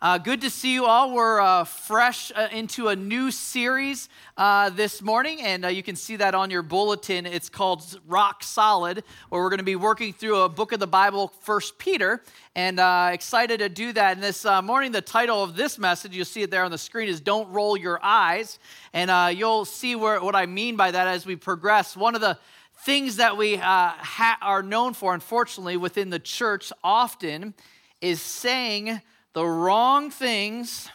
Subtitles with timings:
[0.00, 1.12] Uh, good to see you all.
[1.12, 5.96] We're uh, fresh uh, into a new series uh, this morning, and uh, you can
[5.96, 7.26] see that on your bulletin.
[7.26, 10.86] It's called Rock Solid, where we're going to be working through a book of the
[10.86, 12.22] Bible, First Peter,
[12.54, 14.12] and uh, excited to do that.
[14.12, 17.08] And this morning, the title of this message, you'll see it there on the screen,
[17.08, 18.60] is "Don't Roll Your Eyes,"
[18.92, 21.96] and you'll see where, what I mean by that as we progress.
[21.96, 22.38] One of the
[22.84, 27.52] things that we ha- are known for, unfortunately, within the church often
[28.00, 29.00] is saying
[29.34, 30.88] the wrong things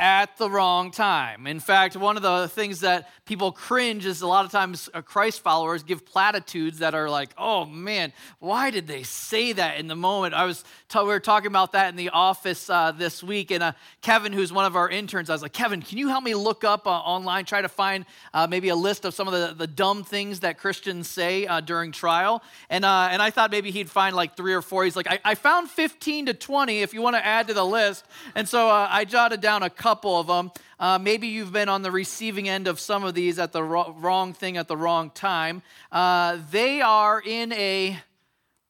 [0.00, 1.46] at the wrong time.
[1.46, 5.02] In fact, one of the things that people cringe is a lot of times uh,
[5.02, 9.88] Christ followers give platitudes that are like, "Oh man, why did they say that in
[9.88, 13.22] the moment?" I was t- we were talking about that in the office uh, this
[13.22, 16.08] week, and uh, Kevin, who's one of our interns, I was like, "Kevin, can you
[16.08, 19.28] help me look up uh, online, try to find uh, maybe a list of some
[19.28, 23.50] of the, the dumb things that Christians say uh, during trial?" And and I thought
[23.50, 24.84] maybe he'd find like three or four.
[24.84, 27.66] He's like, "I, I found 15 to 20 if you want to add to the
[27.66, 30.52] list," and so I jotted down a couple couple of them.
[30.78, 34.32] Uh, maybe you've been on the receiving end of some of these at the wrong
[34.32, 35.62] thing at the wrong time.
[35.90, 37.98] Uh, they are in a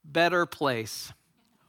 [0.02, 1.12] better place.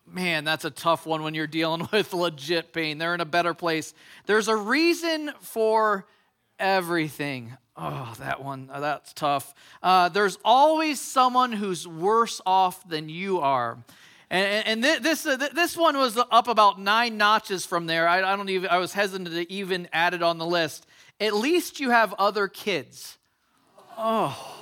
[0.08, 2.97] Man, that's a tough one when you're dealing with legit pain.
[2.97, 3.93] They're in a better place.
[4.25, 6.08] There's a reason for
[6.58, 7.58] everything.
[7.75, 9.53] Oh, that one, uh, that's tough.
[9.83, 13.80] Uh, there's always someone who's worse off than you are.
[14.31, 18.07] And, and this, uh, this one was up about nine notches from there.
[18.07, 20.87] I, I, don't even, I was hesitant to even add it on the list.
[21.19, 23.17] At least you have other kids.
[23.97, 24.57] Oh.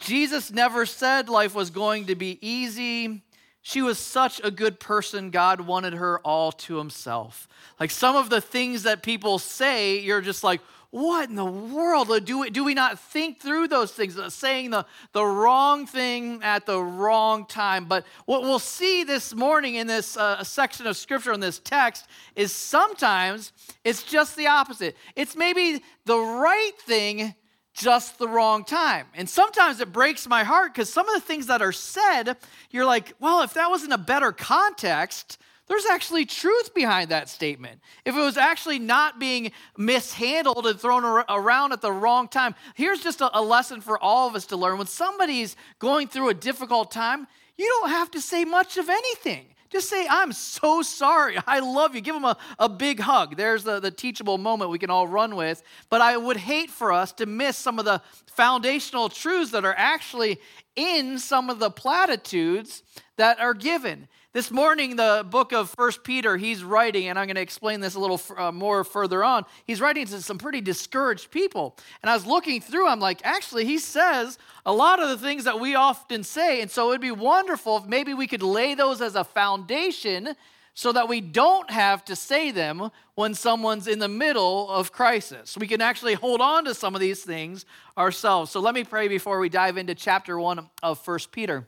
[0.00, 3.22] Jesus never said life was going to be easy.
[3.60, 7.48] She was such a good person, God wanted her all to himself.
[7.78, 12.10] Like some of the things that people say, you're just like, what in the world?
[12.24, 16.40] Do we, do we not think through those things, uh, saying the, the wrong thing
[16.42, 17.86] at the wrong time?
[17.86, 22.06] But what we'll see this morning in this uh, section of scripture, in this text,
[22.34, 23.52] is sometimes
[23.84, 24.96] it's just the opposite.
[25.14, 27.34] It's maybe the right thing,
[27.74, 29.06] just the wrong time.
[29.14, 32.36] And sometimes it breaks my heart because some of the things that are said,
[32.70, 37.28] you're like, well, if that was in a better context, there's actually truth behind that
[37.28, 37.80] statement.
[38.04, 43.00] If it was actually not being mishandled and thrown around at the wrong time, here's
[43.00, 44.78] just a, lesson for all of us to learn.
[44.78, 49.46] When somebody's going through a difficult time, you don't have to say much of anything.
[49.68, 51.36] Just say, I'm so sorry.
[51.46, 52.00] I love you.
[52.00, 53.36] Give them a, a big hug.
[53.36, 55.62] There's the, the teachable moment we can all run with.
[55.90, 59.74] But I would hate for us to miss some of the foundational truths that are
[59.76, 60.40] actually
[60.76, 62.82] in some of the platitudes
[63.16, 64.08] that are given.
[64.32, 67.94] This morning, the book of First Peter, he's writing, and I'm going to explain this
[67.94, 69.46] a little uh, more further on.
[69.64, 71.74] He's writing to some pretty discouraged people.
[72.02, 75.44] And I was looking through, I'm like, actually, he says a lot of the things
[75.44, 76.60] that we often say.
[76.60, 80.36] And so it'd be wonderful if maybe we could lay those as a foundation
[80.74, 85.56] so that we don't have to say them when someone's in the middle of crisis.
[85.56, 87.64] We can actually hold on to some of these things
[87.96, 88.50] ourselves.
[88.50, 91.66] So let me pray before we dive into chapter one of First Peter.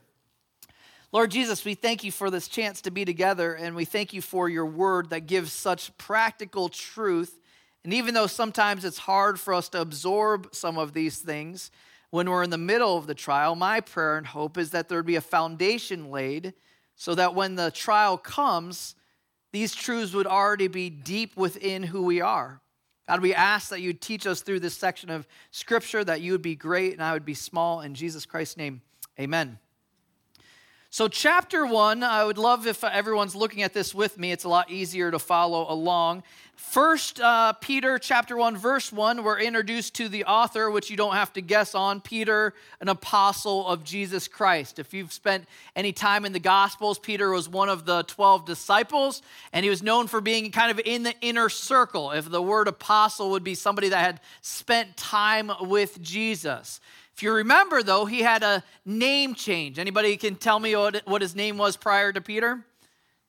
[1.11, 4.21] Lord Jesus, we thank you for this chance to be together, and we thank you
[4.21, 7.39] for your word that gives such practical truth.
[7.83, 11.71] And even though sometimes it's hard for us to absorb some of these things
[12.11, 14.99] when we're in the middle of the trial, my prayer and hope is that there
[14.99, 16.53] would be a foundation laid
[16.95, 18.93] so that when the trial comes,
[19.51, 22.61] these truths would already be deep within who we are.
[23.07, 26.43] God, we ask that you teach us through this section of Scripture, that you would
[26.43, 27.81] be great and I would be small.
[27.81, 28.81] In Jesus Christ's name,
[29.19, 29.57] amen.
[30.91, 34.31] So, chapter one, I would love if everyone's looking at this with me.
[34.31, 36.23] It's a lot easier to follow along.
[36.55, 41.13] First, uh, Peter chapter one, verse one, we're introduced to the author, which you don't
[41.13, 44.79] have to guess on Peter, an apostle of Jesus Christ.
[44.79, 49.21] If you've spent any time in the Gospels, Peter was one of the 12 disciples,
[49.53, 52.09] and he was known for being kind of in the inner circle.
[52.09, 56.81] If the word apostle would be somebody that had spent time with Jesus.
[57.19, 59.77] If you remember, though, he had a name change.
[59.77, 62.65] Anybody can tell me what, what his name was prior to Peter?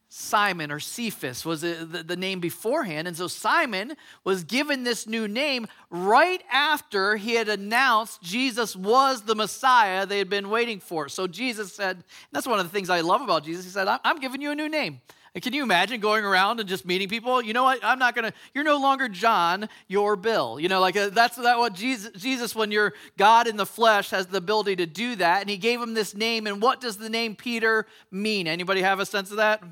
[0.09, 3.09] Simon or Cephas was the, the, name beforehand.
[3.09, 9.23] And so Simon was given this new name right after he had announced Jesus was
[9.23, 11.09] the Messiah they had been waiting for.
[11.09, 13.64] So Jesus said, that's one of the things I love about Jesus.
[13.64, 15.00] He said, I'm giving you a new name.
[15.37, 17.41] Can you imagine going around and just meeting people?
[17.41, 17.79] You know what?
[17.85, 18.32] I'm not gonna.
[18.53, 19.69] You're no longer John.
[19.87, 20.59] You're Bill.
[20.59, 22.11] You know, like uh, that's that what Jesus.
[22.21, 25.56] Jesus, when you're God in the flesh, has the ability to do that, and He
[25.56, 26.49] gave him this name.
[26.49, 28.49] And what does the name Peter mean?
[28.49, 29.62] Anybody have a sense of that?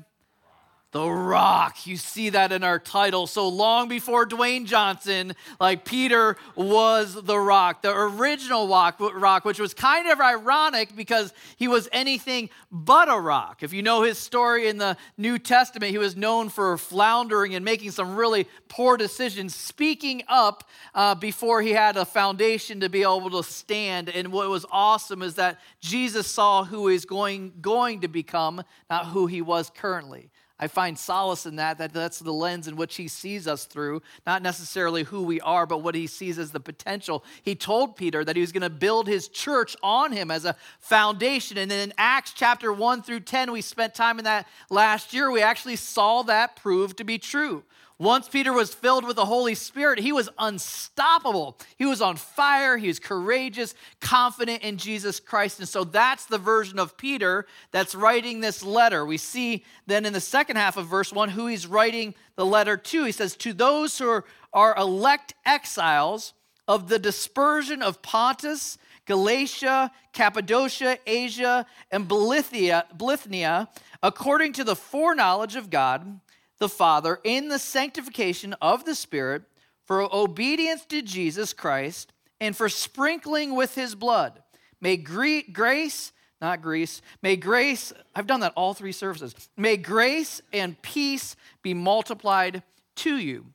[0.91, 1.85] The rock.
[1.85, 3.27] You see that in our title.
[3.27, 9.75] So long before Dwayne Johnson, like Peter was the rock, the original rock, which was
[9.75, 13.61] kind of ironic because he was anything but a rock.
[13.61, 17.63] If you know his story in the New Testament, he was known for floundering and
[17.63, 23.01] making some really poor decisions, speaking up uh, before he had a foundation to be
[23.03, 24.09] able to stand.
[24.09, 29.07] And what was awesome is that Jesus saw who he's going, going to become, not
[29.07, 30.31] who he was currently.
[30.59, 34.01] I find solace in that, that that's the lens in which he sees us through,
[34.27, 37.23] not necessarily who we are, but what he sees as the potential.
[37.43, 40.57] He told Peter that he was going to build his church on him as a
[40.79, 41.57] foundation.
[41.57, 45.31] And then in Acts chapter 1 through 10, we spent time in that last year,
[45.31, 47.63] we actually saw that prove to be true.
[47.99, 51.57] Once Peter was filled with the Holy Spirit, he was unstoppable.
[51.75, 52.77] He was on fire.
[52.77, 55.59] He was courageous, confident in Jesus Christ.
[55.59, 59.05] And so that's the version of Peter that's writing this letter.
[59.05, 62.77] We see then in the second half of verse 1 who he's writing the letter
[62.77, 63.03] to.
[63.03, 66.33] He says, To those who are, are elect exiles
[66.69, 73.67] of the dispersion of Pontus, Galatia, Cappadocia, Asia, and Bithynia,
[74.01, 76.21] according to the foreknowledge of God
[76.59, 79.43] the Father in the sanctification of the Spirit
[79.85, 84.43] for obedience to Jesus Christ and for sprinkling with his blood.
[84.81, 86.11] May grace,
[86.41, 91.73] not Greece, may grace, I've done that all three services, may grace and peace be
[91.73, 92.63] multiplied
[92.97, 93.45] to you.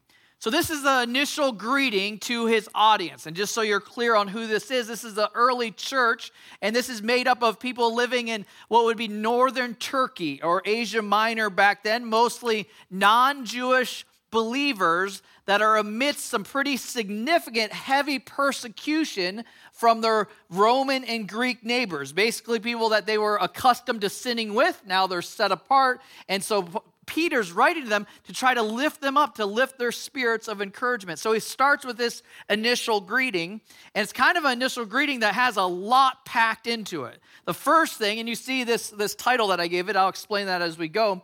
[0.44, 3.25] So, this is the initial greeting to his audience.
[3.25, 6.76] And just so you're clear on who this is, this is the early church, and
[6.76, 11.00] this is made up of people living in what would be northern Turkey or Asia
[11.00, 19.44] Minor back then, mostly non Jewish believers that are amidst some pretty significant, heavy persecution
[19.73, 22.12] from their Roman and Greek neighbors.
[22.12, 26.02] Basically, people that they were accustomed to sinning with, now they're set apart.
[26.29, 29.93] And so Peter's writing to them to try to lift them up, to lift their
[29.93, 31.19] spirits of encouragement.
[31.19, 33.61] So he starts with this initial greeting,
[33.95, 37.21] and it's kind of an initial greeting that has a lot packed into it.
[37.45, 40.47] The first thing, and you see this, this title that I gave it, I'll explain
[40.47, 41.23] that as we go.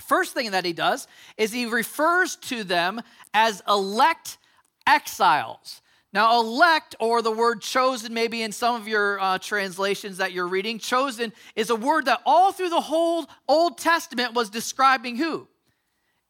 [0.00, 3.02] First thing that he does is he refers to them
[3.34, 4.38] as elect
[4.86, 5.81] exiles.
[6.12, 10.46] Now, elect, or the word chosen, maybe in some of your uh, translations that you're
[10.46, 15.48] reading, chosen is a word that all through the whole Old Testament was describing who?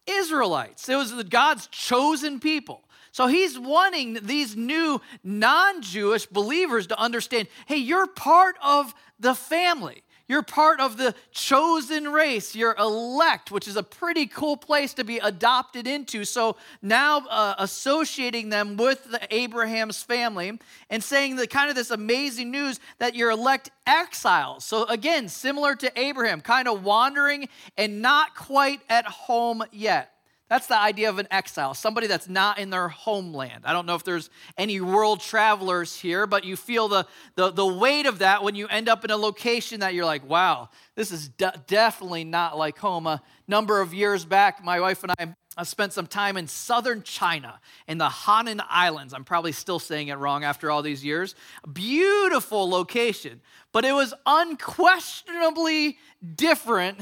[0.06, 0.88] Israelites.
[0.88, 2.84] It was God's chosen people.
[3.10, 9.34] So he's wanting these new non Jewish believers to understand hey, you're part of the
[9.34, 10.02] family.
[10.32, 12.56] You're part of the chosen race.
[12.56, 16.24] You're elect, which is a pretty cool place to be adopted into.
[16.24, 20.58] So now uh, associating them with the Abraham's family
[20.88, 24.64] and saying the kind of this amazing news that you're elect exiles.
[24.64, 30.14] So again, similar to Abraham, kind of wandering and not quite at home yet.
[30.52, 33.62] That's the idea of an exile, somebody that's not in their homeland.
[33.64, 34.28] I don't know if there's
[34.58, 37.06] any world travelers here, but you feel the,
[37.36, 40.28] the, the weight of that when you end up in a location that you're like,
[40.28, 43.06] wow, this is de- definitely not like home.
[43.06, 47.02] A number of years back, my wife and I I spent some time in southern
[47.02, 49.14] China in the Hainan Islands.
[49.14, 51.34] I'm probably still saying it wrong after all these years.
[51.70, 53.40] Beautiful location,
[53.70, 55.98] but it was unquestionably
[56.36, 56.98] different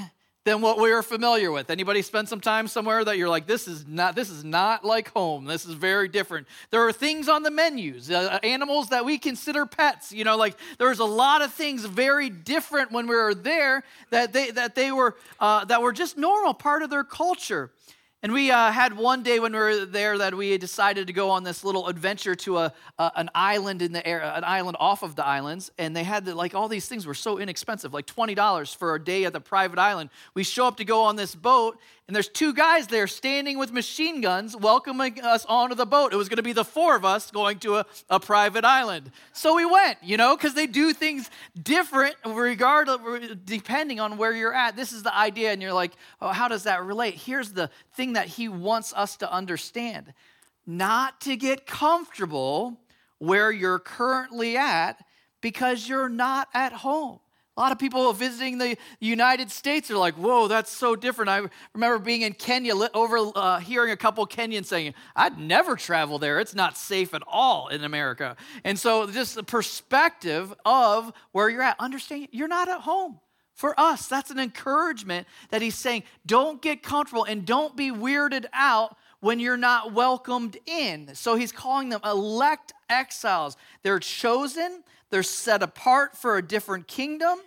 [0.51, 1.71] than what we are familiar with.
[1.71, 5.13] Anybody spend some time somewhere that you're like, this is not this is not like
[5.13, 5.45] home.
[5.45, 6.49] This is very different.
[6.71, 10.11] There are things on the menus, uh, animals that we consider pets.
[10.11, 14.33] You know, like there's a lot of things very different when we were there that
[14.33, 17.71] they that they were uh, that were just normal part of their culture.
[18.23, 21.31] And we uh, had one day when we were there that we decided to go
[21.31, 25.03] on this little adventure to a, a, an island in the air, an island off
[25.03, 28.05] of the islands, and they had the, like all these things were so inexpensive, like
[28.05, 30.11] twenty dollars for a day at the private island.
[30.35, 31.79] We show up to go on this boat,
[32.11, 36.13] and there's two guys there standing with machine guns welcoming us onto the boat.
[36.13, 39.13] It was going to be the four of us going to a, a private island.
[39.33, 41.31] So we went, you know, because they do things
[41.63, 44.75] different regardless, depending on where you're at.
[44.75, 47.15] This is the idea, and you're like, oh, how does that relate?
[47.15, 50.13] Here's the thing that he wants us to understand
[50.67, 52.77] not to get comfortable
[53.19, 55.01] where you're currently at
[55.41, 57.21] because you're not at home.
[57.57, 61.29] A lot of people visiting the United States are like, whoa, that's so different.
[61.29, 61.43] I
[61.75, 66.39] remember being in Kenya, over uh, hearing a couple Kenyans saying, I'd never travel there.
[66.39, 68.37] It's not safe at all in America.
[68.65, 73.19] And so, just the perspective of where you're at, understand you're not at home.
[73.61, 78.47] For us, that's an encouragement that he's saying, don't get comfortable and don't be weirded
[78.55, 81.15] out when you're not welcomed in.
[81.15, 83.59] So he's calling them elect exiles.
[83.83, 87.39] They're chosen, they're set apart for a different kingdom,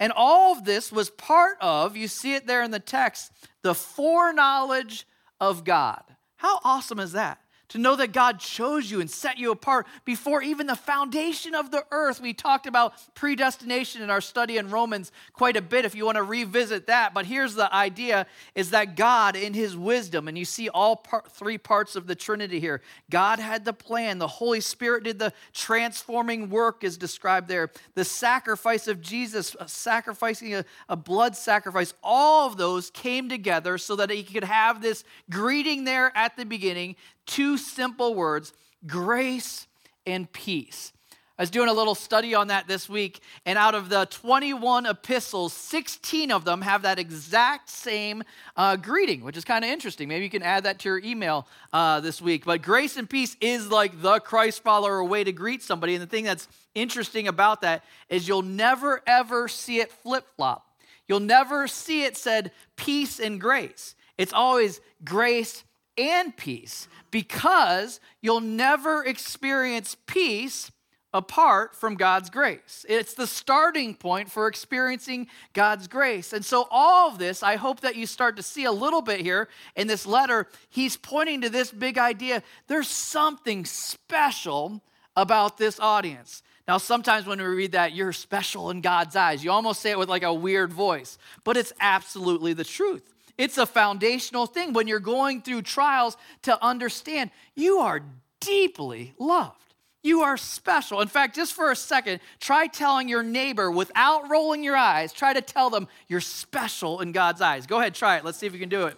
[0.00, 3.32] And all of this was part of, you see it there in the text,
[3.62, 5.06] the foreknowledge
[5.40, 6.02] of God.
[6.36, 7.40] How awesome is that?
[7.68, 11.70] To know that God chose you and set you apart before even the foundation of
[11.70, 12.20] the earth.
[12.20, 16.16] We talked about predestination in our study in Romans quite a bit if you want
[16.16, 17.12] to revisit that.
[17.12, 21.30] But here's the idea is that God in his wisdom and you see all part,
[21.30, 22.80] three parts of the Trinity here.
[23.10, 27.70] God had the plan, the Holy Spirit did the transforming work is described there.
[27.94, 33.76] The sacrifice of Jesus uh, sacrificing a, a blood sacrifice, all of those came together
[33.76, 36.96] so that he could have this greeting there at the beginning
[37.28, 38.52] two simple words
[38.86, 39.66] grace
[40.06, 40.92] and peace.
[41.38, 44.86] I was doing a little study on that this week, and out of the 21
[44.86, 48.24] epistles, 16 of them have that exact same
[48.56, 50.08] uh, greeting, which is kind of interesting.
[50.08, 52.44] Maybe you can add that to your email uh, this week.
[52.44, 55.94] But grace and peace is like the Christ follower way to greet somebody.
[55.94, 60.66] And the thing that's interesting about that is you'll never, ever see it flip flop.
[61.06, 63.94] You'll never see it said peace and grace.
[64.18, 65.62] It's always grace
[65.98, 70.70] and peace because you'll never experience peace
[71.14, 72.84] apart from God's grace.
[72.88, 76.32] It's the starting point for experiencing God's grace.
[76.32, 79.20] And so, all of this, I hope that you start to see a little bit
[79.20, 80.46] here in this letter.
[80.68, 84.82] He's pointing to this big idea there's something special
[85.16, 86.42] about this audience.
[86.68, 89.42] Now, sometimes when we read that, you're special in God's eyes.
[89.42, 93.14] You almost say it with like a weird voice, but it's absolutely the truth.
[93.38, 98.02] It's a foundational thing when you're going through trials to understand you are
[98.40, 99.54] deeply loved.
[100.02, 101.00] You are special.
[101.00, 105.32] In fact, just for a second, try telling your neighbor without rolling your eyes, try
[105.32, 107.66] to tell them you're special in God's eyes.
[107.66, 108.24] Go ahead, try it.
[108.24, 108.96] Let's see if you can do it.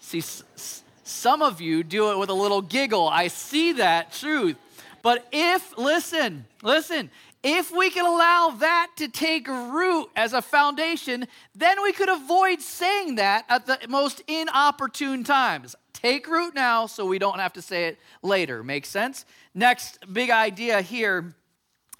[0.00, 0.22] See,
[1.04, 3.08] some of you do it with a little giggle.
[3.08, 4.56] I see that truth.
[5.02, 7.10] But if, listen, listen,
[7.42, 12.60] if we could allow that to take root as a foundation, then we could avoid
[12.60, 15.76] saying that at the most inopportune times.
[15.92, 18.64] Take root now so we don't have to say it later.
[18.64, 19.24] Makes sense?
[19.54, 21.34] Next big idea here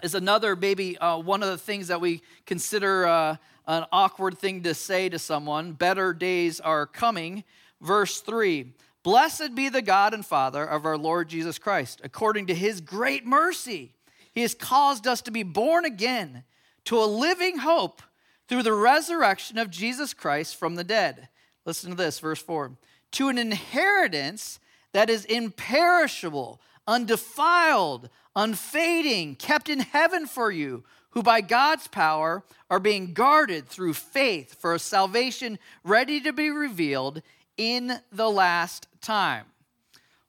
[0.02, 4.62] is another, maybe uh, one of the things that we consider uh, an awkward thing
[4.62, 5.72] to say to someone.
[5.72, 7.44] Better days are coming.
[7.80, 8.72] Verse 3
[9.04, 13.24] Blessed be the God and Father of our Lord Jesus Christ, according to his great
[13.24, 13.94] mercy
[14.38, 16.44] he has caused us to be born again
[16.84, 18.02] to a living hope
[18.46, 21.28] through the resurrection of Jesus Christ from the dead.
[21.66, 22.70] Listen to this, verse 4
[23.10, 24.60] to an inheritance
[24.92, 32.78] that is imperishable, undefiled, unfading, kept in heaven for you, who by God's power are
[32.78, 37.22] being guarded through faith for a salvation ready to be revealed
[37.56, 39.46] in the last time.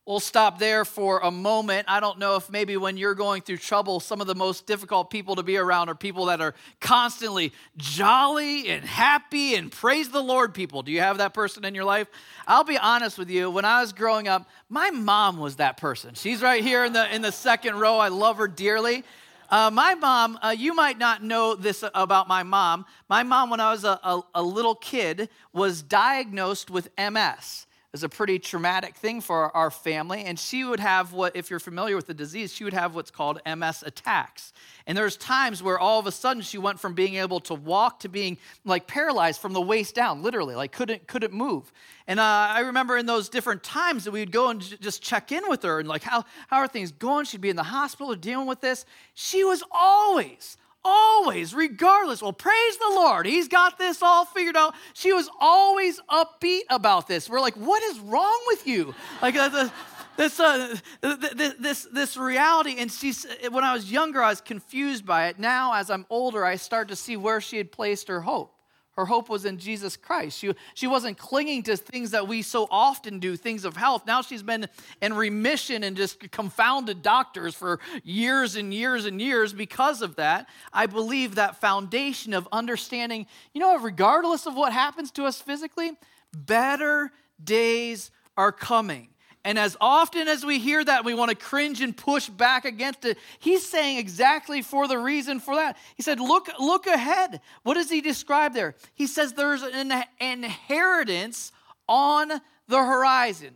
[0.10, 1.86] We'll stop there for a moment.
[1.88, 5.12] I don't know if maybe when you're going through trouble, some of the most difficult
[5.12, 10.24] people to be around are people that are constantly jolly and happy and praise the
[10.24, 10.82] Lord people.
[10.82, 12.08] Do you have that person in your life?
[12.48, 13.52] I'll be honest with you.
[13.52, 16.16] When I was growing up, my mom was that person.
[16.16, 18.00] She's right here in the in the second row.
[18.00, 19.04] I love her dearly.
[19.52, 22.88] Uh, my mom, uh, you might not know this about my mom.
[23.10, 28.04] My mom, when I was a, a, a little kid, was diagnosed with MS is
[28.04, 30.24] a pretty traumatic thing for our family.
[30.24, 33.10] And she would have what, if you're familiar with the disease, she would have what's
[33.10, 34.54] called MS attacks.
[34.86, 38.02] And there's times where all of a sudden she went from being able to walk
[38.02, 41.72] to being like paralyzed from the waist down, literally, like couldn't couldn't move.
[42.08, 45.02] And uh, I remember in those different times that we would go and j- just
[45.02, 47.26] check in with her and like how how are things going?
[47.26, 48.86] She'd be in the hospital or dealing with this.
[49.16, 52.22] She was always always, regardless.
[52.22, 53.26] Well, praise the Lord.
[53.26, 54.76] He's got this all figured out.
[54.94, 57.30] She was always upbeat about this.
[57.30, 58.94] We're like, what is wrong with you?
[59.22, 59.70] Like, uh,
[60.18, 62.76] this, uh, this, this reality.
[62.78, 65.40] And she's, when I was younger, I was confused by it.
[65.40, 68.54] Now, as I'm older, I start to see where she had placed her hope.
[69.00, 70.38] Her hope was in Jesus Christ.
[70.38, 74.06] She, she wasn't clinging to things that we so often do, things of health.
[74.06, 74.68] Now she's been
[75.02, 80.50] in remission and just confounded doctors for years and years and years because of that.
[80.74, 85.94] I believe that foundation of understanding, you know, regardless of what happens to us physically,
[86.36, 89.08] better days are coming.
[89.46, 93.06] And as often as we hear that, we want to cringe and push back against
[93.06, 93.18] it.
[93.40, 95.78] He's saying exactly for the reason for that.
[95.96, 97.40] He said, Look, look ahead.
[97.64, 98.76] What does he describe there?
[98.96, 101.54] He says there's an inheritance
[101.88, 102.30] on
[102.68, 103.56] the horizon.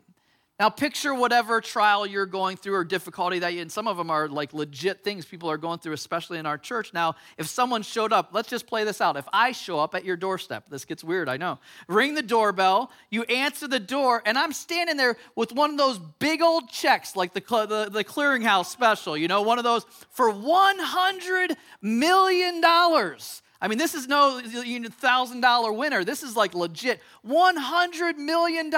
[0.63, 4.09] Now, picture whatever trial you're going through or difficulty that you, and some of them
[4.09, 6.93] are like legit things people are going through, especially in our church.
[6.93, 9.17] Now, if someone showed up, let's just play this out.
[9.17, 11.59] If I show up at your doorstep, this gets weird, I know.
[11.89, 15.99] Ring the doorbell, you answer the door, and I'm standing there with one of those
[15.99, 20.31] big old checks, like the, the, the clearinghouse special, you know, one of those for
[20.31, 22.61] $100 million.
[22.63, 26.03] I mean, this is no $1,000 winner.
[26.03, 28.69] This is like legit $100 million.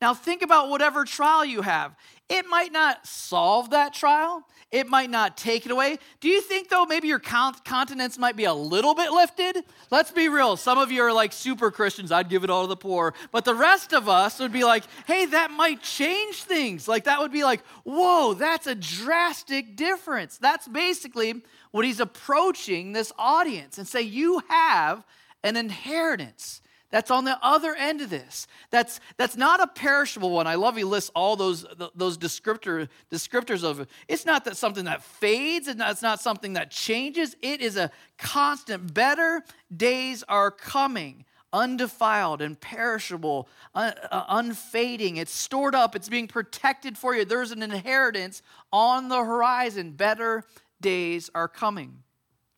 [0.00, 1.96] Now, think about whatever trial you have.
[2.28, 5.98] It might not solve that trial, it might not take it away.
[6.20, 9.64] Do you think, though, maybe your continence might be a little bit lifted?
[9.90, 10.58] Let's be real.
[10.58, 12.12] Some of you are like super Christians.
[12.12, 13.14] I'd give it all to the poor.
[13.32, 16.86] But the rest of us would be like, hey, that might change things.
[16.86, 20.36] Like, that would be like, whoa, that's a drastic difference.
[20.36, 25.02] That's basically what he's approaching this audience and say, you have
[25.42, 28.46] an inheritance that's on the other end of this.
[28.70, 30.46] That's, that's not a perishable one.
[30.46, 33.88] I love he lists all those, those descriptor, descriptors of it.
[34.08, 37.36] It's not that something that fades, it's not, it's not something that changes.
[37.42, 39.42] It is a constant, better
[39.74, 43.92] days are coming, undefiled and perishable, uh,
[44.28, 45.18] unfading.
[45.18, 47.26] It's stored up, it's being protected for you.
[47.26, 48.42] There's an inheritance
[48.72, 49.92] on the horizon.
[49.92, 50.44] Better
[50.80, 52.02] days are coming.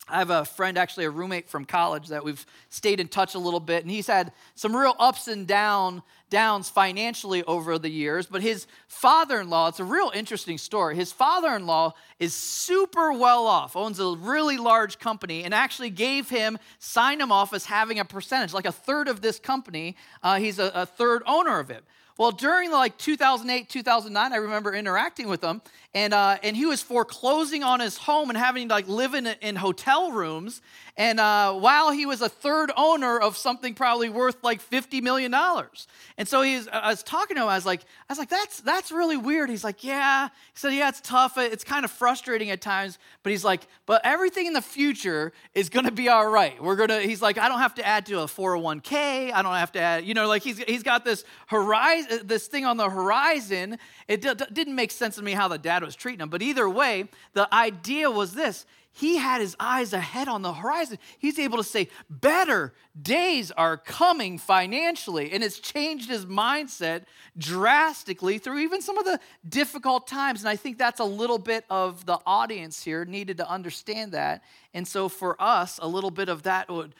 [0.07, 3.39] I have a friend, actually a roommate from college, that we've stayed in touch a
[3.39, 8.25] little bit, and he's had some real ups and down downs financially over the years.
[8.25, 10.95] But his father-in-law, it's a real interesting story.
[10.95, 16.57] His father-in-law is super well off, owns a really large company, and actually gave him,
[16.79, 19.95] signed him off as having a percentage, like a third of this company.
[20.23, 21.83] Uh, he's a, a third owner of it.
[22.21, 25.59] Well, during like 2008, 2009, I remember interacting with him,
[25.95, 29.25] and uh, and he was foreclosing on his home and having to like live in
[29.25, 30.61] in hotel rooms.
[31.01, 35.31] And uh, while he was a third owner of something probably worth like fifty million
[35.31, 37.47] dollars, and so he was, I was talking to him.
[37.47, 39.49] I was like, I was like, that's that's really weird.
[39.49, 40.27] He's like, yeah.
[40.27, 41.39] He said, yeah, it's tough.
[41.39, 45.69] It's kind of frustrating at times, but he's like, but everything in the future is
[45.69, 46.61] going to be all right.
[46.61, 47.01] We're gonna.
[47.01, 49.33] He's like, I don't have to add to a 401k.
[49.33, 50.05] I don't have to add.
[50.05, 53.79] You know, like he's he's got this horizon, this thing on the horizon.
[54.07, 56.69] It d- didn't make sense to me how the dad was treating him, but either
[56.69, 60.97] way, the idea was this he had his eyes ahead on the horizon.
[61.17, 65.31] He's able to say, better days are coming financially.
[65.31, 67.05] And it's changed his mindset
[67.37, 70.41] drastically through even some of the difficult times.
[70.41, 74.43] And I think that's a little bit of the audience here needed to understand that.
[74.73, 76.93] And so for us, a little bit of that would,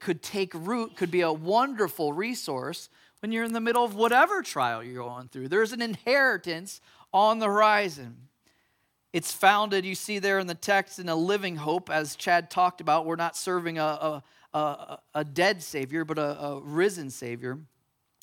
[0.00, 2.90] could take root, could be a wonderful resource
[3.20, 5.48] when you're in the middle of whatever trial you're going through.
[5.48, 8.27] There's an inheritance on the horizon.
[9.12, 12.80] It's founded, you see there in the text, in a living hope, as Chad talked
[12.80, 13.06] about.
[13.06, 17.58] We're not serving a, a, a, a dead Savior, but a, a, risen Savior.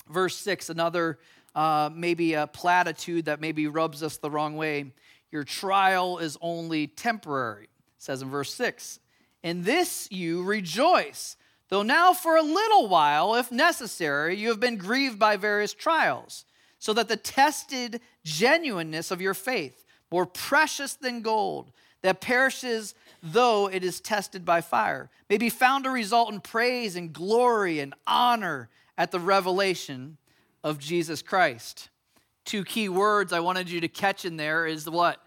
[0.07, 1.17] Verse 6, another
[1.55, 4.91] uh, maybe a platitude that maybe rubs us the wrong way.
[5.31, 8.99] Your trial is only temporary, says in verse 6.
[9.41, 11.37] In this you rejoice,
[11.69, 16.45] though now for a little while, if necessary, you have been grieved by various trials,
[16.77, 19.84] so that the tested genuineness of your faith,
[20.15, 25.84] more precious than gold, that perishes though it is tested by fire, may be found
[25.84, 30.15] to result in praise and glory and honor at the revelation
[30.63, 31.89] of Jesus Christ.
[32.45, 35.21] Two key words I wanted you to catch in there is what?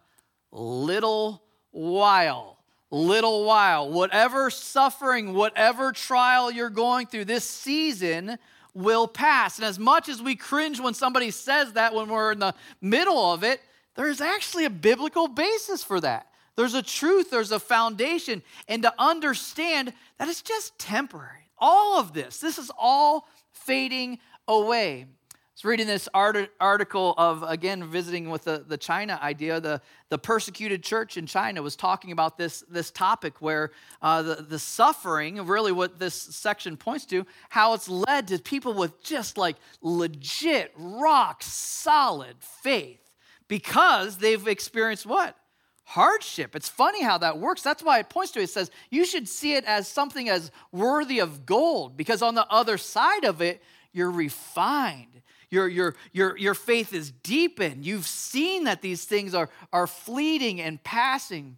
[0.53, 2.57] Little while.
[2.91, 3.91] Little while.
[3.91, 8.39] Whatever suffering, whatever trial you're going through this season
[8.73, 9.59] will pass.
[9.59, 13.35] And as much as we cringe when somebody says that when we're in the middle
[13.35, 13.61] of it,
[13.99, 16.29] there's actually a biblical basis for that.
[16.55, 21.51] There's a truth, there's a foundation, and to understand that it's just temporary.
[21.59, 25.03] All of this, this is all fading away.
[25.03, 29.59] I was reading this art- article of, again, visiting with the, the China idea.
[29.61, 29.81] The,
[30.11, 34.61] the persecuted church in China was talking about this, this topic where uh, the, the
[34.61, 39.57] suffering, really what this section points to, how it's led to people with just like
[39.83, 43.08] legit, rock solid faith
[43.49, 45.37] because they've experienced what?
[45.85, 46.55] Hardship.
[46.55, 47.63] It's funny how that works.
[47.63, 48.45] That's why it points to it.
[48.45, 52.47] It says you should see it as something as worthy of gold because on the
[52.51, 55.23] other side of it, you're refined.
[55.51, 57.87] Your, your, your, your faith is deepened.
[57.87, 61.57] You've seen that these things are, are fleeting and passing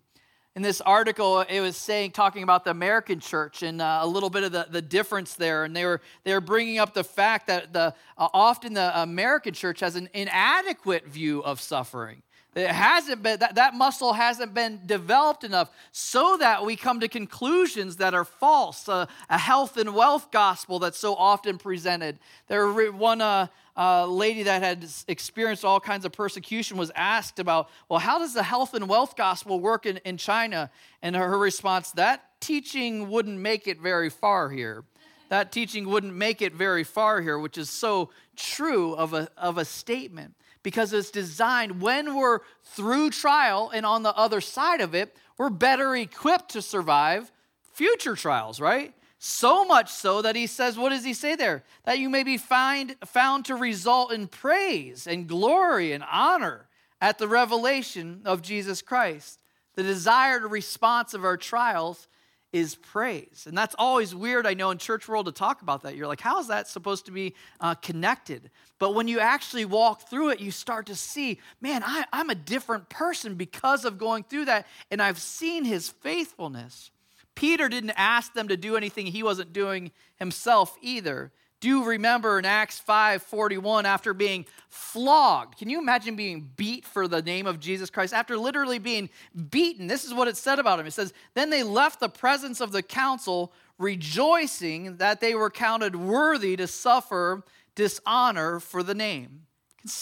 [0.56, 4.30] in this article it was saying talking about the american church and uh, a little
[4.30, 5.64] bit of the, the difference there.
[5.64, 9.54] And they were they were bringing up the fact that the uh, often the american
[9.54, 12.22] church has an inadequate view of suffering
[12.54, 17.08] it hasn't been that, that muscle hasn't been developed enough so that we come to
[17.08, 22.70] conclusions that are false uh, a health and wealth gospel that's so often presented there
[22.92, 23.46] one uh,
[23.80, 28.34] uh, lady that had experienced all kinds of persecution was asked about, well, how does
[28.34, 30.70] the health and wealth gospel work in, in China?
[31.00, 34.84] And her, her response, that teaching wouldn't make it very far here.
[35.30, 39.56] That teaching wouldn't make it very far here, which is so true of a, of
[39.56, 44.94] a statement because it's designed when we're through trial and on the other side of
[44.94, 47.32] it, we're better equipped to survive
[47.72, 48.94] future trials, right?
[49.18, 51.62] So much so that he says, what does he say there?
[51.84, 56.68] That you may be find, found to result in praise and glory and honor
[57.00, 59.38] at the revelation of Jesus Christ.
[59.74, 62.08] The desired response of our trials
[62.52, 63.44] is praise.
[63.46, 65.94] And that's always weird, I know, in church world to talk about that.
[65.94, 68.50] You're like, how is that supposed to be uh, connected?
[68.78, 72.34] But when you actually walk through it, you start to see, man, I, I'm a
[72.34, 74.66] different person because of going through that.
[74.90, 76.90] And I've seen his faithfulness.
[77.36, 82.44] Peter didn't ask them to do anything he wasn't doing himself either do remember in
[82.44, 85.58] Acts 5 41, after being flogged.
[85.58, 88.14] Can you imagine being beat for the name of Jesus Christ?
[88.14, 89.10] After literally being
[89.50, 90.86] beaten, this is what it said about him.
[90.86, 95.94] It says, Then they left the presence of the council, rejoicing that they were counted
[95.96, 97.44] worthy to suffer
[97.74, 99.42] dishonor for the name.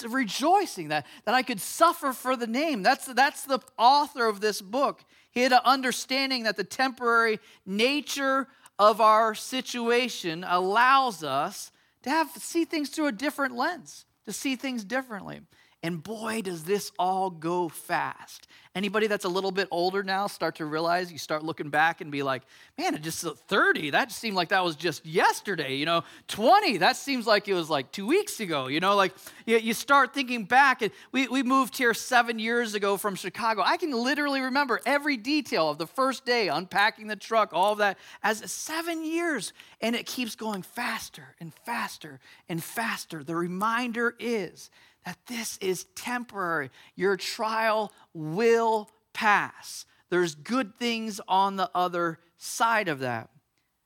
[0.08, 2.82] Rejoicing that, that I could suffer for the name.
[2.82, 5.04] That's, that's the author of this book.
[5.30, 12.30] He had an understanding that the temporary nature of our situation allows us to have
[12.38, 15.40] see things through a different lens, to see things differently.
[15.80, 18.48] And boy, does this all go fast.
[18.74, 22.10] Anybody that's a little bit older now start to realize, you start looking back and
[22.10, 22.42] be like,
[22.76, 25.76] man, it just uh, 30, that seemed like that was just yesterday.
[25.76, 28.66] You know, 20, that seems like it was like two weeks ago.
[28.66, 29.14] You know, like
[29.46, 30.82] you, you start thinking back.
[30.82, 33.62] And we, we moved here seven years ago from Chicago.
[33.64, 37.78] I can literally remember every detail of the first day, unpacking the truck, all of
[37.78, 39.52] that, as seven years.
[39.80, 43.22] And it keeps going faster and faster and faster.
[43.22, 44.70] The reminder is,
[45.08, 46.68] that this is temporary.
[46.94, 49.86] Your trial will pass.
[50.10, 53.30] There's good things on the other side of that.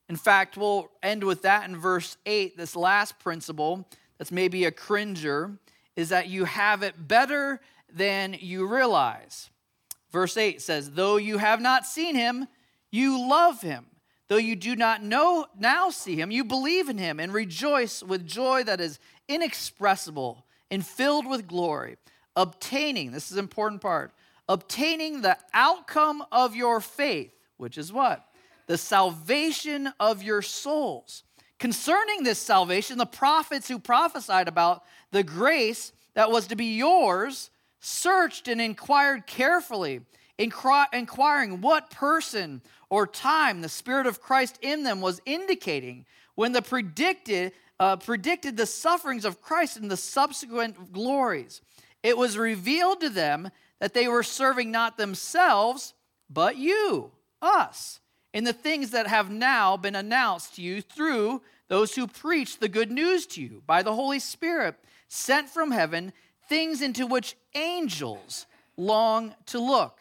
[0.08, 2.56] In fact, we'll end with that in verse 8.
[2.56, 5.58] This last principle that's maybe a cringer
[5.94, 9.50] is that you have it better than you realize.
[10.10, 12.48] Verse 8 says, Though you have not seen him,
[12.90, 13.86] you love him.
[14.26, 18.26] Though you do not know now see him, you believe in him and rejoice with
[18.26, 21.98] joy that is inexpressible and filled with glory,
[22.34, 24.10] obtaining, this is an important part,
[24.48, 28.26] obtaining the outcome of your faith, which is what?
[28.68, 31.24] The salvation of your souls.
[31.58, 37.50] Concerning this salvation, the prophets who prophesied about the grace that was to be yours
[37.80, 40.00] searched and inquired carefully,
[40.38, 46.62] inquiring what person or time the Spirit of Christ in them was indicating when the
[46.62, 51.60] predicted uh, predicted the sufferings of Christ and the subsequent glories.
[52.04, 55.92] It was revealed to them that they were serving not themselves,
[56.30, 57.10] but you,
[57.42, 57.98] us,
[58.32, 62.68] in the things that have now been announced to you through those who preach the
[62.68, 64.76] good news to you by the Holy Spirit,
[65.08, 66.12] sent from heaven,
[66.48, 69.98] things into which angels long to look.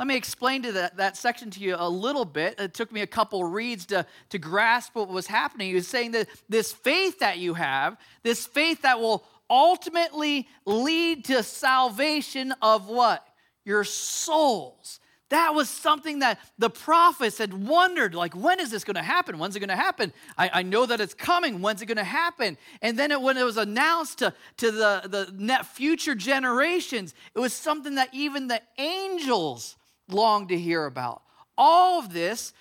[0.00, 2.58] Let me explain to that, that section to you a little bit.
[2.58, 5.68] It took me a couple reads to, to grasp what was happening.
[5.68, 11.26] He was saying that this faith that you have, this faith that will ultimately lead
[11.26, 13.28] to salvation of what?
[13.66, 15.00] Your souls.
[15.28, 19.38] That was something that the prophets had wondered, like, when is this going to happen?
[19.38, 20.14] When's it going to happen?
[20.38, 21.60] I, I, know that it's coming.
[21.60, 22.56] When's it going to happen?
[22.80, 27.38] And then it, when it was announced to, to the, the net future generations, it
[27.38, 29.76] was something that even the angels
[30.12, 31.22] long to hear about.
[31.56, 32.52] All of this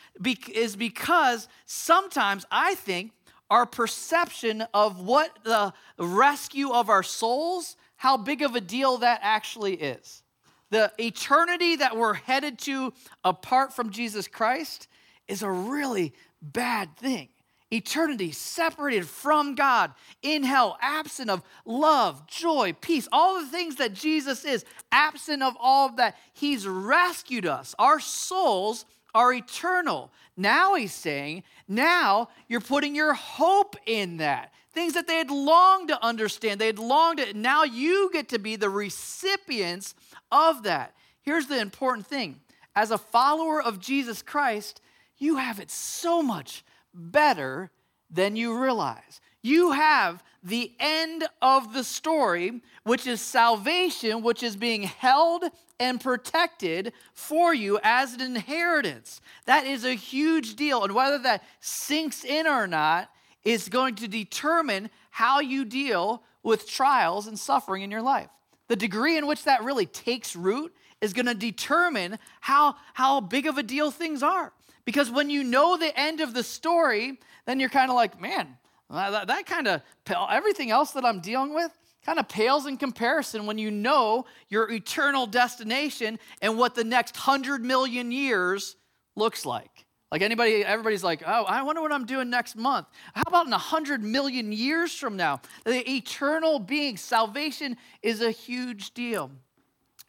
[0.53, 3.11] is because sometimes I think
[3.49, 9.19] our perception of what the rescue of our souls, how big of a deal that
[9.23, 10.23] actually is.
[10.69, 14.87] The eternity that we're headed to apart from Jesus Christ
[15.27, 17.29] is a really bad thing
[17.71, 23.93] eternity separated from God in hell, absent of love, joy, peace, all the things that
[23.93, 26.17] Jesus is, absent of all of that.
[26.33, 27.75] He's rescued us.
[27.77, 30.11] Our souls are eternal.
[30.37, 34.53] Now he's saying, now you're putting your hope in that.
[34.71, 38.39] Things that they had longed to understand, they had longed to, now you get to
[38.39, 39.95] be the recipients
[40.31, 40.93] of that.
[41.21, 42.39] Here's the important thing
[42.75, 44.81] as a follower of Jesus Christ,
[45.17, 47.71] you have it so much better
[48.09, 49.21] than you realize.
[49.41, 55.45] You have the end of the story, which is salvation, which is being held
[55.79, 59.21] and protected for you as an inheritance.
[59.45, 60.83] That is a huge deal.
[60.83, 63.09] And whether that sinks in or not
[63.43, 68.29] is going to determine how you deal with trials and suffering in your life.
[68.67, 73.47] The degree in which that really takes root is going to determine how, how big
[73.47, 74.51] of a deal things are.
[74.89, 78.57] Because when you know the end of the story, then you're kind of like, man,
[78.89, 79.83] that, that kind of,
[80.31, 81.71] everything else that I'm dealing with
[82.03, 87.15] kind of pales in comparison when you know your eternal destination and what the next
[87.15, 88.77] hundred million years
[89.15, 89.85] looks like.
[90.11, 92.87] Like anybody, everybody's like, oh, I wonder what I'm doing next month.
[93.13, 95.39] How about in a hundred million years from now?
[95.65, 99.29] The eternal being, salvation is a huge deal.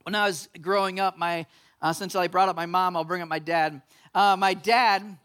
[0.05, 1.45] When I was growing up, my
[1.83, 3.81] uh, since I brought up my mom, I'll bring up my dad.
[4.15, 5.17] Uh, my dad,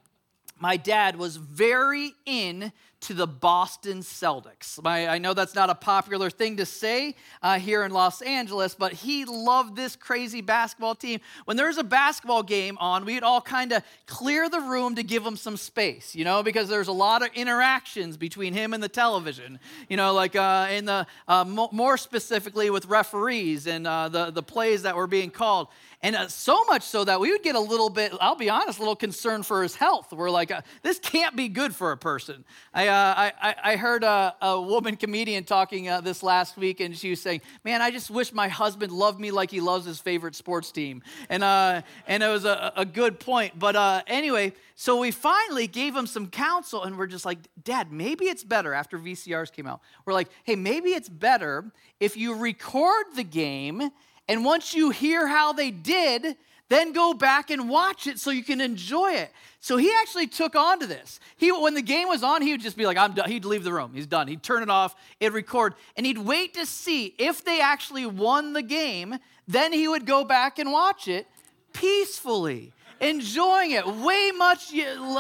[0.60, 2.72] my dad was very in
[3.06, 4.82] to the Boston Celtics.
[4.82, 8.74] My, I know that's not a popular thing to say uh, here in Los Angeles,
[8.74, 11.20] but he loved this crazy basketball team.
[11.46, 15.04] When there was a basketball game on, we'd all kind of clear the room to
[15.04, 18.82] give him some space, you know, because there's a lot of interactions between him and
[18.82, 24.10] the television, you know, like uh, in the uh, more specifically with referees and uh,
[24.10, 25.68] the the plays that were being called.
[26.06, 28.78] And uh, so much so that we would get a little bit, I'll be honest,
[28.78, 30.14] a little concerned for his health.
[30.14, 32.46] We're like, uh, this can't be good for a person.
[32.76, 36.96] I, uh, I, I, heard a, a, woman comedian talking uh, this last week, and
[36.96, 40.00] she was saying, Man, I just wish my husband loved me like he loves his
[40.00, 41.02] favorite sports team.
[41.28, 43.58] And, uh, and it was a, a good point.
[43.58, 47.92] But uh, anyway, so we finally gave him some counsel, and we're just like, Dad,
[47.92, 49.82] maybe it's better after VCRs came out.
[50.06, 53.90] We're like, Hey, maybe it's better if you record the game
[54.28, 56.36] and once you hear how they did,
[56.70, 59.32] then go back and watch it so you can enjoy it.
[59.60, 61.20] So he actually took on to this.
[61.38, 63.30] He, when the game was on, he would just be like, I'm done.
[63.30, 63.92] He'd leave the room.
[63.94, 64.28] He's done.
[64.28, 68.54] He'd turn it off, it'd record, and he'd wait to see if they actually won
[68.54, 69.18] the game.
[69.48, 71.28] Then he would go back and watch it
[71.74, 74.72] peacefully enjoying it way much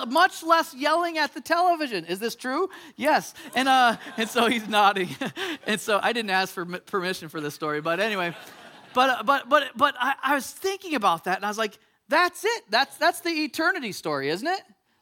[0.08, 4.66] much less yelling at the television is this true yes and uh and so he's
[4.70, 5.10] nodding
[5.68, 8.34] and so i didn't ask for permission for this story but anyway
[8.96, 11.78] but uh, but but but I, I was thinking about that and I was like,
[12.08, 12.64] that's it.
[12.70, 14.62] That's that's the eternity story, isn't it?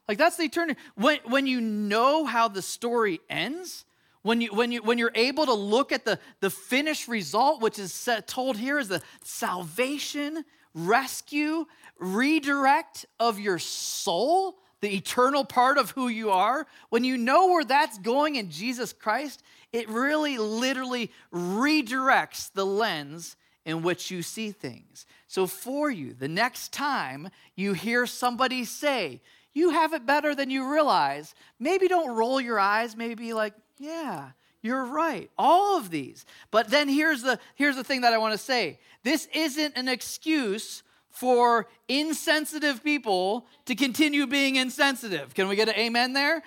[0.09, 0.79] Like that's the eternity.
[0.95, 3.85] When when you know how the story ends,
[4.23, 7.77] when you when you when you're able to look at the the finished result, which
[7.77, 11.65] is set, told here is the salvation, rescue,
[11.99, 16.65] redirect of your soul, the eternal part of who you are.
[16.89, 23.35] When you know where that's going in Jesus Christ, it really literally redirects the lens
[23.65, 25.05] in which you see things.
[25.27, 29.21] So, for you, the next time you hear somebody say,
[29.53, 33.53] you have it better than you realize, maybe don't roll your eyes, maybe be like,
[33.77, 35.29] yeah, you're right.
[35.37, 36.25] All of these.
[36.49, 39.87] But then here's the, here's the thing that I want to say this isn't an
[39.87, 45.35] excuse for insensitive people to continue being insensitive.
[45.35, 46.41] Can we get an amen there?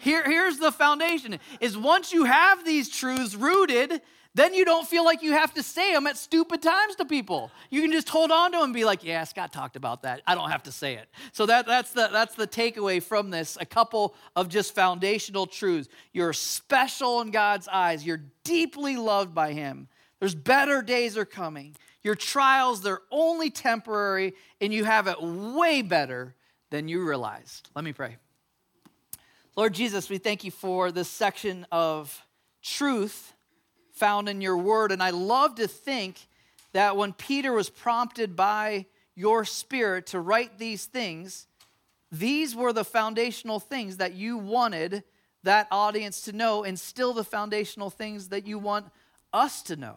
[0.00, 4.00] Here, here's the foundation is once you have these truths rooted
[4.38, 7.50] then you don't feel like you have to say them at stupid times to people.
[7.70, 10.22] You can just hold on to them and be like, yeah, Scott talked about that.
[10.26, 11.08] I don't have to say it.
[11.32, 13.56] So that, that's, the, that's the takeaway from this.
[13.60, 15.88] A couple of just foundational truths.
[16.12, 19.88] You're special in God's eyes, you're deeply loved by Him.
[20.20, 21.76] There's better days are coming.
[22.02, 26.34] Your trials, they're only temporary, and you have it way better
[26.70, 27.68] than you realized.
[27.74, 28.16] Let me pray.
[29.56, 32.24] Lord Jesus, we thank you for this section of
[32.62, 33.34] truth
[33.98, 34.92] found in your word.
[34.92, 36.26] And I love to think
[36.72, 41.46] that when Peter was prompted by your spirit to write these things,
[42.12, 45.02] these were the foundational things that you wanted
[45.44, 48.86] that audience to know, and still the foundational things that you want
[49.32, 49.96] us to know.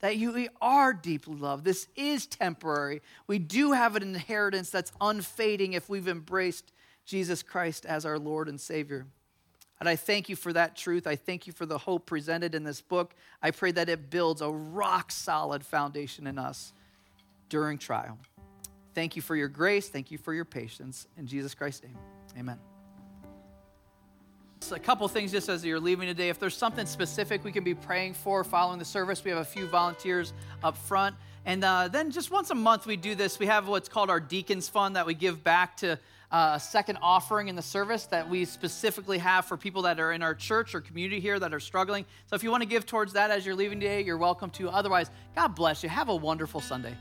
[0.00, 1.64] That you are deeply loved.
[1.64, 3.02] This is temporary.
[3.26, 6.72] We do have an inheritance that's unfading if we've embraced
[7.04, 9.06] Jesus Christ as our Lord and Savior.
[9.82, 11.08] And I thank you for that truth.
[11.08, 13.16] I thank you for the hope presented in this book.
[13.42, 16.72] I pray that it builds a rock solid foundation in us
[17.48, 18.16] during trial.
[18.94, 19.88] Thank you for your grace.
[19.88, 21.08] Thank you for your patience.
[21.18, 21.98] In Jesus Christ's name,
[22.38, 22.60] amen.
[24.60, 26.28] So a couple things just as you're leaving today.
[26.28, 29.44] If there's something specific we can be praying for following the service, we have a
[29.44, 31.16] few volunteers up front.
[31.44, 33.40] And uh, then just once a month we do this.
[33.40, 35.98] We have what's called our Deacons Fund that we give back to
[36.32, 40.22] a second offering in the service that we specifically have for people that are in
[40.22, 42.06] our church or community here that are struggling.
[42.26, 44.70] So if you want to give towards that as you're leaving today, you're welcome to.
[44.70, 45.88] Otherwise, God bless you.
[45.88, 46.96] Have a wonderful Sunday.